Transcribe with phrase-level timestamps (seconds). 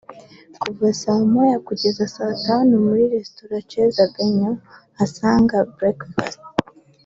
[0.61, 6.39] kuva saa moya kugera saa tanu muri Resitora Chez Bennyuhasanga breackfast